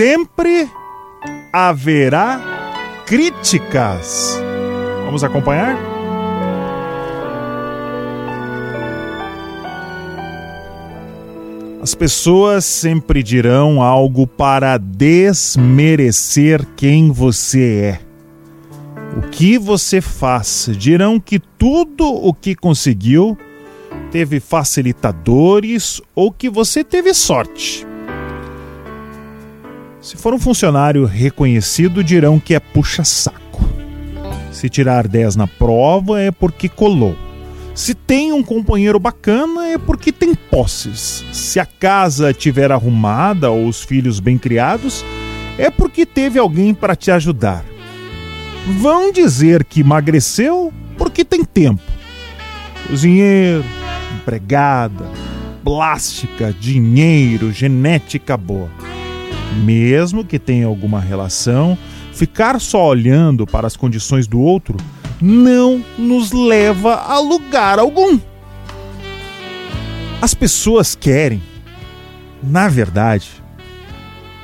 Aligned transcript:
sempre 0.00 0.66
haverá 1.52 2.40
críticas. 3.04 4.34
Vamos 5.04 5.22
acompanhar? 5.22 5.76
As 11.82 11.94
pessoas 11.94 12.64
sempre 12.64 13.22
dirão 13.22 13.82
algo 13.82 14.26
para 14.26 14.78
desmerecer 14.78 16.66
quem 16.76 17.12
você 17.12 17.98
é. 17.98 18.00
O 19.18 19.28
que 19.28 19.58
você 19.58 20.00
faz? 20.00 20.70
Dirão 20.78 21.20
que 21.20 21.38
tudo 21.38 22.06
o 22.06 22.32
que 22.32 22.54
conseguiu 22.54 23.36
teve 24.10 24.40
facilitadores 24.40 26.00
ou 26.14 26.32
que 26.32 26.48
você 26.48 26.82
teve 26.82 27.12
sorte. 27.12 27.89
Se 30.00 30.16
for 30.16 30.32
um 30.32 30.38
funcionário 30.38 31.04
reconhecido, 31.04 32.02
dirão 32.02 32.40
que 32.40 32.54
é 32.54 32.60
puxa-saco. 32.60 33.62
Se 34.50 34.68
tirar 34.70 35.06
10 35.06 35.36
na 35.36 35.46
prova, 35.46 36.18
é 36.18 36.30
porque 36.30 36.70
colou. 36.70 37.14
Se 37.74 37.94
tem 37.94 38.32
um 38.32 38.42
companheiro 38.42 38.98
bacana, 38.98 39.68
é 39.68 39.76
porque 39.76 40.10
tem 40.10 40.34
posses. 40.34 41.24
Se 41.32 41.60
a 41.60 41.66
casa 41.66 42.30
estiver 42.30 42.72
arrumada 42.72 43.50
ou 43.50 43.66
os 43.66 43.82
filhos 43.82 44.20
bem 44.20 44.38
criados, 44.38 45.04
é 45.58 45.70
porque 45.70 46.06
teve 46.06 46.38
alguém 46.38 46.72
para 46.72 46.96
te 46.96 47.10
ajudar. 47.10 47.62
Vão 48.78 49.12
dizer 49.12 49.64
que 49.64 49.80
emagreceu 49.80 50.72
porque 50.96 51.26
tem 51.26 51.44
tempo. 51.44 51.82
Cozinheiro, 52.86 53.64
empregada, 54.14 55.04
plástica, 55.62 56.54
dinheiro, 56.58 57.52
genética 57.52 58.36
boa. 58.36 58.70
Mesmo 59.56 60.24
que 60.24 60.38
tenha 60.38 60.66
alguma 60.66 61.00
relação, 61.00 61.76
ficar 62.12 62.60
só 62.60 62.86
olhando 62.86 63.46
para 63.46 63.66
as 63.66 63.76
condições 63.76 64.26
do 64.26 64.40
outro 64.40 64.76
não 65.20 65.84
nos 65.98 66.32
leva 66.32 66.94
a 66.94 67.18
lugar 67.18 67.78
algum. 67.78 68.18
As 70.22 70.34
pessoas 70.34 70.94
querem, 70.94 71.42
na 72.42 72.68
verdade, 72.68 73.28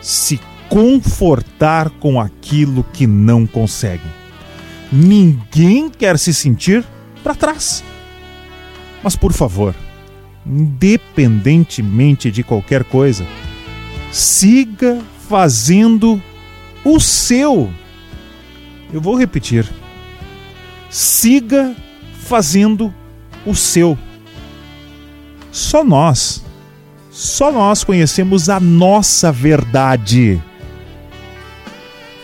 se 0.00 0.40
confortar 0.68 1.90
com 1.90 2.20
aquilo 2.20 2.84
que 2.92 3.06
não 3.06 3.46
conseguem. 3.46 4.10
Ninguém 4.90 5.90
quer 5.90 6.18
se 6.18 6.32
sentir 6.32 6.84
para 7.22 7.34
trás. 7.34 7.84
Mas 9.02 9.14
por 9.14 9.32
favor, 9.32 9.74
independentemente 10.46 12.30
de 12.30 12.42
qualquer 12.42 12.84
coisa, 12.84 13.26
siga 14.10 14.98
fazendo 15.28 16.22
o 16.84 16.98
seu. 16.98 17.70
Eu 18.92 19.00
vou 19.00 19.16
repetir. 19.16 19.68
Siga 20.90 21.74
fazendo 22.14 22.92
o 23.44 23.54
seu. 23.54 23.98
Só 25.50 25.82
nós, 25.82 26.44
só 27.10 27.50
nós 27.50 27.84
conhecemos 27.84 28.48
a 28.48 28.60
nossa 28.60 29.32
verdade. 29.32 30.40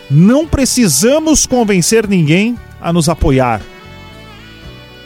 Não 0.09 0.47
precisamos 0.47 1.45
convencer 1.45 2.07
ninguém 2.07 2.57
a 2.79 2.93
nos 2.93 3.09
apoiar. 3.09 3.61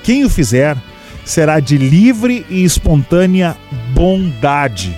Quem 0.04 0.26
o 0.26 0.30
fizer 0.30 0.78
será 1.24 1.60
de 1.60 1.78
livre 1.78 2.46
e 2.50 2.64
espontânea 2.64 3.56
bondade. 3.94 4.96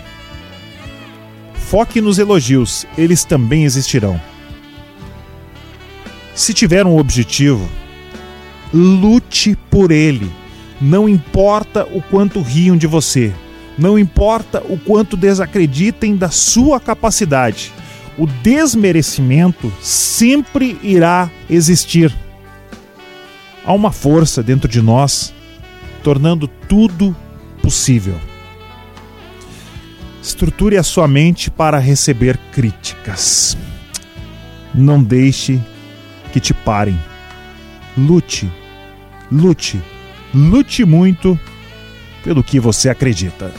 Foque 1.71 2.01
nos 2.01 2.19
elogios, 2.19 2.85
eles 2.97 3.23
também 3.23 3.63
existirão. 3.63 4.19
Se 6.35 6.53
tiver 6.53 6.85
um 6.85 6.97
objetivo, 6.97 7.65
lute 8.73 9.57
por 9.69 9.89
ele. 9.89 10.29
Não 10.81 11.07
importa 11.07 11.87
o 11.89 12.01
quanto 12.01 12.41
riam 12.41 12.75
de 12.75 12.87
você, 12.87 13.33
não 13.77 13.97
importa 13.97 14.61
o 14.67 14.77
quanto 14.77 15.15
desacreditem 15.15 16.17
da 16.17 16.29
sua 16.29 16.77
capacidade, 16.77 17.71
o 18.17 18.27
desmerecimento 18.27 19.71
sempre 19.81 20.77
irá 20.83 21.31
existir. 21.49 22.13
Há 23.63 23.71
uma 23.71 23.93
força 23.93 24.43
dentro 24.43 24.67
de 24.67 24.81
nós 24.81 25.33
tornando 26.03 26.49
tudo 26.67 27.15
possível. 27.61 28.19
Estruture 30.21 30.77
a 30.77 30.83
sua 30.83 31.07
mente 31.07 31.49
para 31.49 31.79
receber 31.79 32.37
críticas. 32.51 33.57
Não 34.73 35.01
deixe 35.01 35.59
que 36.31 36.39
te 36.39 36.53
parem. 36.53 36.97
Lute, 37.97 38.49
lute, 39.31 39.81
lute 40.33 40.85
muito 40.85 41.39
pelo 42.23 42.43
que 42.43 42.59
você 42.59 42.89
acredita. 42.89 43.51